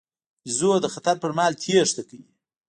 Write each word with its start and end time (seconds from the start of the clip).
بیزو 0.43 0.71
د 0.83 0.87
خطر 0.93 1.15
پر 1.21 1.31
مهال 1.37 1.53
تېښته 1.63 2.03
کوي. 2.09 2.29